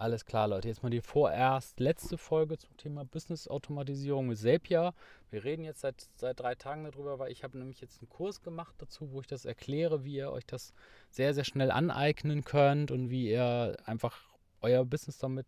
[0.00, 0.68] Alles klar, Leute.
[0.68, 4.94] Jetzt mal die vorerst letzte Folge zum Thema Business-Automatisierung mit Zapier.
[5.32, 8.40] Wir reden jetzt seit, seit drei Tagen darüber, weil ich habe nämlich jetzt einen Kurs
[8.40, 10.72] gemacht dazu, wo ich das erkläre, wie ihr euch das
[11.10, 14.16] sehr, sehr schnell aneignen könnt und wie ihr einfach
[14.60, 15.46] euer Business damit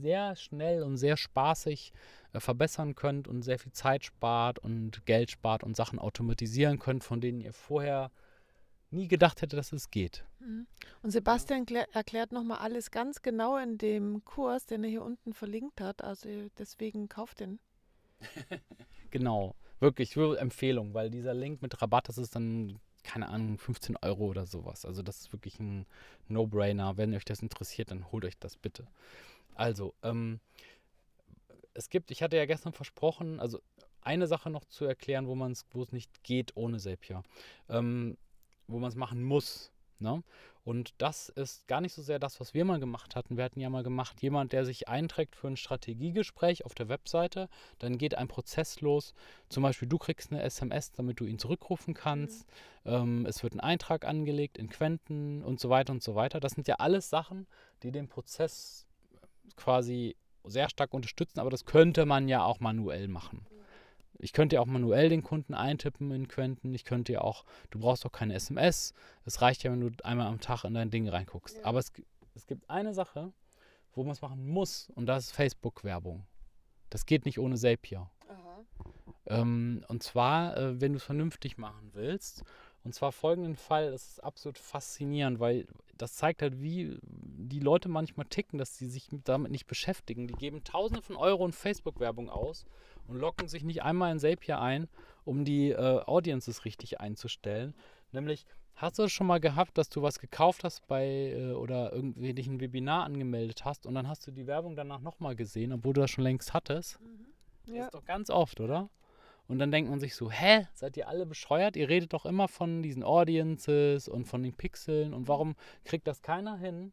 [0.00, 1.92] sehr schnell und sehr spaßig
[2.32, 7.04] äh, verbessern könnt und sehr viel Zeit spart und Geld spart und Sachen automatisieren könnt,
[7.04, 8.10] von denen ihr vorher
[8.90, 10.24] nie gedacht hätte, dass es geht.
[10.40, 10.66] Mhm.
[11.02, 15.80] Und Sebastian erklärt nochmal alles ganz genau in dem Kurs, den er hier unten verlinkt
[15.80, 16.02] hat.
[16.02, 17.60] Also deswegen kauft den.
[19.10, 24.26] genau, wirklich, Empfehlung, weil dieser Link mit Rabatt, das ist dann, keine Ahnung, 15 Euro
[24.26, 24.84] oder sowas.
[24.84, 25.86] Also das ist wirklich ein
[26.28, 26.96] No-Brainer.
[26.96, 28.86] Wenn euch das interessiert, dann holt euch das bitte.
[29.54, 30.40] Also, ähm,
[31.74, 33.60] es gibt, ich hatte ja gestern versprochen, also
[34.02, 37.22] eine Sache noch zu erklären, wo man es, wo es nicht geht ohne Zapier.
[37.68, 38.16] Ähm,
[38.70, 39.72] wo man es machen muss.
[39.98, 40.22] Ne?
[40.64, 43.36] Und das ist gar nicht so sehr das, was wir mal gemacht hatten.
[43.36, 47.48] Wir hatten ja mal gemacht, jemand, der sich einträgt für ein Strategiegespräch auf der Webseite,
[47.78, 49.14] dann geht ein Prozess los.
[49.48, 52.46] Zum Beispiel, du kriegst eine SMS, damit du ihn zurückrufen kannst.
[52.84, 52.92] Mhm.
[52.92, 56.40] Ähm, es wird ein Eintrag angelegt in Quenten und so weiter und so weiter.
[56.40, 57.46] Das sind ja alles Sachen,
[57.82, 58.86] die den Prozess
[59.56, 63.46] quasi sehr stark unterstützen, aber das könnte man ja auch manuell machen.
[64.18, 66.74] Ich könnte ja auch manuell den Kunden eintippen in Quenten.
[66.74, 68.92] Ich könnte ja auch, du brauchst doch keine SMS.
[69.24, 71.56] Es reicht ja, wenn du einmal am Tag in dein Ding reinguckst.
[71.56, 71.64] Ja.
[71.64, 71.92] Aber es,
[72.34, 73.32] es gibt eine Sache,
[73.94, 76.26] wo man es machen muss, und das ist Facebook-Werbung.
[76.90, 78.10] Das geht nicht ohne Zapier.
[79.26, 82.42] Ähm, und zwar, äh, wenn du es vernünftig machen willst.
[82.82, 85.66] Und zwar folgenden Fall, das ist absolut faszinierend, weil
[86.00, 90.26] das zeigt halt, wie die Leute manchmal ticken, dass sie sich damit nicht beschäftigen.
[90.26, 92.64] Die geben Tausende von Euro in Facebook-Werbung aus
[93.06, 94.88] und locken sich nicht einmal in Zapier ein,
[95.24, 97.74] um die äh, Audiences richtig einzustellen.
[98.12, 101.92] Nämlich, hast du es schon mal gehabt, dass du was gekauft hast bei äh, oder
[101.92, 105.72] irgendwie dich ein Webinar angemeldet hast und dann hast du die Werbung danach nochmal gesehen,
[105.72, 107.00] obwohl du das schon längst hattest?
[107.00, 107.26] Mhm.
[107.66, 107.76] Ja.
[107.76, 108.88] Das ist doch ganz oft, oder?
[109.50, 111.74] Und dann denkt man sich so, hä, seid ihr alle bescheuert?
[111.74, 116.22] Ihr redet doch immer von diesen Audiences und von den Pixeln und warum kriegt das
[116.22, 116.92] keiner hin,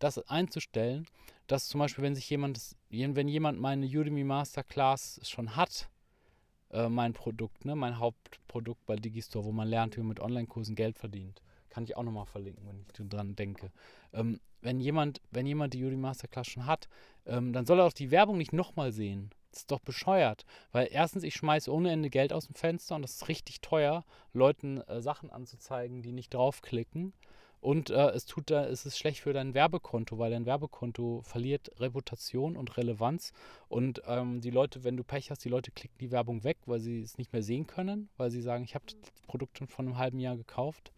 [0.00, 1.06] das einzustellen,
[1.46, 5.88] dass zum Beispiel, wenn sich jemand, wenn jemand meine Udemy Masterclass schon hat,
[6.72, 10.74] äh, mein Produkt, ne, mein Hauptprodukt bei Digistore, wo man lernt, wie man mit Online-Kursen
[10.74, 11.40] Geld verdient,
[11.70, 13.72] kann ich auch nochmal verlinken, wenn ich dran denke.
[14.12, 16.86] Ähm, wenn jemand, wenn jemand die Udemy Masterclass schon hat,
[17.24, 19.30] ähm, dann soll er auch die Werbung nicht nochmal sehen.
[19.54, 20.44] Das ist doch bescheuert.
[20.72, 24.04] Weil erstens, ich schmeiße ohne Ende Geld aus dem Fenster und das ist richtig teuer,
[24.32, 27.12] Leuten äh, Sachen anzuzeigen, die nicht draufklicken.
[27.60, 31.70] Und äh, es tut da, es ist schlecht für dein Werbekonto, weil dein Werbekonto verliert
[31.78, 33.32] Reputation und Relevanz.
[33.68, 36.80] Und ähm, die Leute, wenn du Pech hast, die Leute klicken die Werbung weg, weil
[36.80, 38.96] sie es nicht mehr sehen können, weil sie sagen, ich habe das
[39.28, 40.92] Produkt schon vor einem halben Jahr gekauft.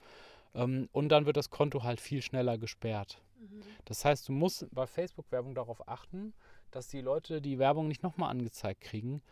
[0.55, 3.21] Ähm, und dann wird das Konto halt viel schneller gesperrt.
[3.39, 3.63] Mhm.
[3.85, 6.33] Das heißt, du musst bei Facebook-Werbung darauf achten,
[6.71, 9.23] dass die Leute die Werbung nicht nochmal angezeigt kriegen,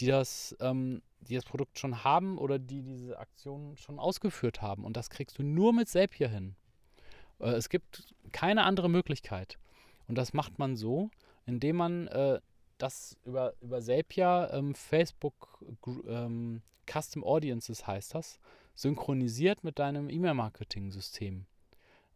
[0.00, 4.84] die das, ähm, die das Produkt schon haben oder die diese Aktion schon ausgeführt haben.
[4.84, 6.56] Und das kriegst du nur mit Zapier hin.
[7.38, 9.58] Äh, es gibt keine andere Möglichkeit.
[10.08, 11.10] Und das macht man so,
[11.46, 12.40] indem man äh,
[12.78, 15.64] das über, über Zapier, ähm, Facebook
[16.08, 18.40] ähm, Custom Audiences heißt das,
[18.74, 21.46] synchronisiert mit deinem E-Mail-Marketing-System.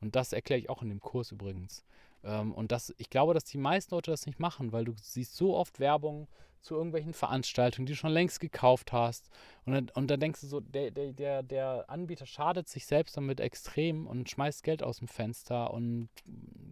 [0.01, 1.85] Und das erkläre ich auch in dem Kurs übrigens.
[2.25, 5.37] Ähm, und das, ich glaube, dass die meisten Leute das nicht machen, weil du siehst
[5.37, 6.29] so oft Werbung
[6.61, 9.29] zu irgendwelchen Veranstaltungen, die du schon längst gekauft hast.
[9.67, 13.17] Und dann, und dann denkst du so, der, der, der, der Anbieter schadet sich selbst
[13.17, 16.09] damit extrem und schmeißt Geld aus dem Fenster und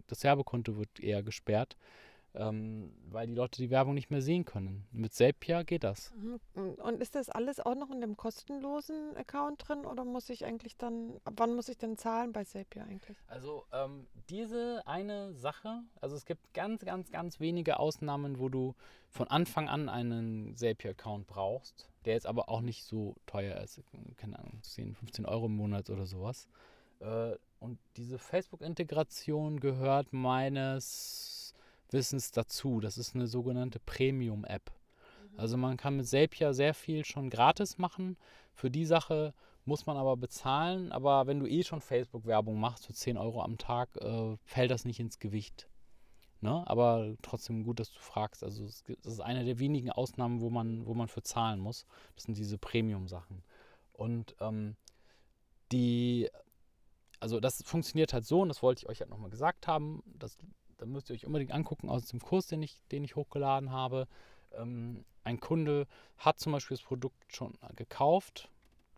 [0.07, 1.77] das Werbekonto wird eher gesperrt
[2.35, 4.87] ähm, weil die Leute die Werbung nicht mehr sehen können.
[4.91, 6.11] Mit Zapier geht das.
[6.15, 6.39] Mhm.
[6.75, 10.75] Und ist das alles auch noch in dem kostenlosen Account drin oder muss ich eigentlich
[10.77, 13.17] dann, ab wann muss ich denn zahlen bei Zapier eigentlich?
[13.27, 18.73] Also ähm, diese eine Sache, also es gibt ganz, ganz, ganz wenige Ausnahmen, wo du
[19.09, 23.79] von Anfang an einen Zapier-Account brauchst, der jetzt aber auch nicht so teuer ist,
[24.17, 26.47] keine Ahnung, 10, 15 Euro im Monat oder sowas.
[26.99, 31.42] Äh, und diese Facebook-Integration gehört meines
[31.93, 32.79] Wissens dazu.
[32.79, 34.71] Das ist eine sogenannte Premium-App.
[35.31, 35.39] Mhm.
[35.39, 38.17] Also man kann mit Zapier sehr viel schon gratis machen.
[38.53, 39.33] Für die Sache
[39.65, 40.91] muss man aber bezahlen.
[40.91, 44.85] Aber wenn du eh schon Facebook-Werbung machst für 10 Euro am Tag, äh, fällt das
[44.85, 45.67] nicht ins Gewicht.
[46.41, 46.63] Ne?
[46.67, 48.43] Aber trotzdem gut, dass du fragst.
[48.43, 51.85] Also es das ist eine der wenigen Ausnahmen, wo man, wo man für zahlen muss.
[52.15, 53.43] Das sind diese Premium-Sachen.
[53.93, 54.75] Und ähm,
[55.71, 56.29] die,
[57.19, 60.37] also das funktioniert halt so, und das wollte ich euch halt nochmal gesagt haben, das
[60.83, 64.05] da müsst ihr euch unbedingt angucken aus dem Kurs, den ich, den ich hochgeladen habe.
[64.51, 65.87] Ähm, ein Kunde
[66.17, 68.49] hat zum Beispiel das Produkt schon gekauft,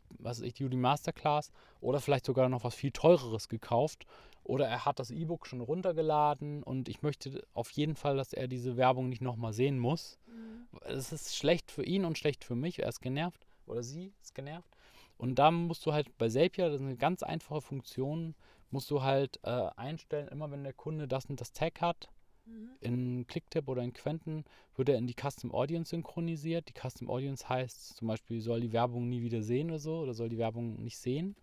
[0.10, 1.52] was ist ich, die Udi Masterclass,
[1.82, 4.08] oder vielleicht sogar noch was viel teureres gekauft
[4.44, 8.48] Oder er hat das E-Book schon runtergeladen und ich möchte auf jeden Fall, dass er
[8.48, 10.18] diese Werbung nicht nochmal sehen muss.
[10.26, 10.80] Mhm.
[10.82, 12.80] Es ist schlecht für ihn und schlecht für mich.
[12.80, 14.72] Er ist genervt oder sie ist genervt.
[15.18, 18.34] Und da musst du halt bei Zapier, das ist eine ganz einfache Funktion,
[18.72, 22.10] musst du halt äh, einstellen, immer wenn der Kunde das und das Tag hat,
[22.46, 22.70] Mhm.
[22.80, 24.46] in Clicktip oder in Quenten
[24.76, 26.70] wird er in die Custom Audience synchronisiert.
[26.70, 30.14] Die Custom Audience heißt zum Beispiel, soll die Werbung nie wieder sehen oder so oder
[30.14, 31.36] soll die Werbung nicht sehen.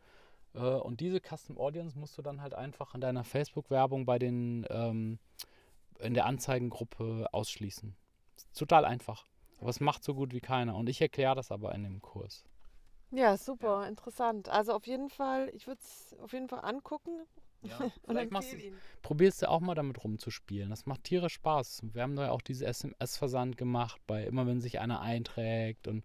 [0.55, 4.67] Äh, und diese Custom Audience musst du dann halt einfach in deiner Facebook-Werbung bei den
[4.71, 5.19] ähm,
[5.99, 7.95] in der Anzeigengruppe ausschließen.
[8.37, 9.27] Ist total einfach.
[9.61, 10.77] Aber es macht so gut wie keiner.
[10.77, 12.45] Und ich erkläre das aber in dem Kurs.
[13.13, 14.49] Ja, super, interessant.
[14.49, 17.27] Also auf jeden Fall, ich würde es auf jeden Fall angucken
[17.63, 18.57] Ja, und vielleicht machst
[19.03, 20.71] probierst du auch mal damit rumzuspielen.
[20.71, 21.83] Das macht tierisch Spaß.
[21.93, 26.05] Wir haben da ja auch diese SMS-Versand gemacht, bei immer wenn sich einer einträgt und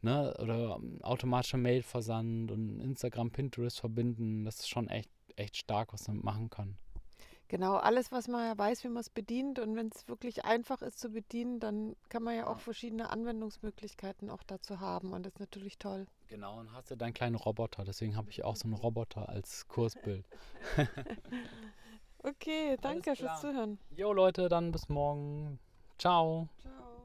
[0.00, 4.44] ne, oder ähm, automatischer Mail-Versand und Instagram, Pinterest verbinden.
[4.44, 6.78] Das ist schon echt, echt stark, was man damit machen kann.
[7.48, 9.58] Genau, alles, was man ja weiß, wie man es bedient.
[9.58, 14.30] Und wenn es wirklich einfach ist zu bedienen, dann kann man ja auch verschiedene Anwendungsmöglichkeiten
[14.30, 15.12] auch dazu haben.
[15.12, 16.06] Und das ist natürlich toll.
[16.28, 17.84] Genau, und hast du deinen kleinen Roboter.
[17.84, 20.24] Deswegen habe ich auch so einen Roboter als Kursbild.
[22.24, 23.78] Okay, danke fürs Zuhören.
[23.96, 25.60] Jo Leute, dann bis morgen.
[25.98, 26.48] Ciao.
[26.60, 26.97] Ciao.